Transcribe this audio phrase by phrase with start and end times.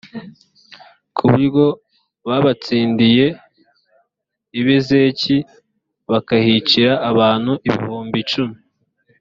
[1.15, 1.65] ku buryo
[2.27, 3.25] babatsindiye
[4.59, 5.37] i bezeki
[6.11, 8.55] bakahicira abantu ibihumbi icumi